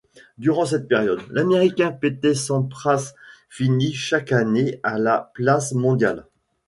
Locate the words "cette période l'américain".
0.65-1.91